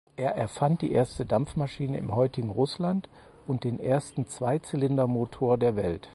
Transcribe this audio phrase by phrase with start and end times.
[0.15, 3.07] Er erfand die erste Dampfmaschine im heutigen Russland
[3.45, 6.09] und den ersten Zweizylindermotor der Welt.